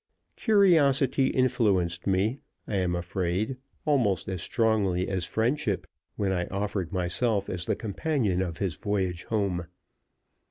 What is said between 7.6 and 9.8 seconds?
the companion of his voyage home.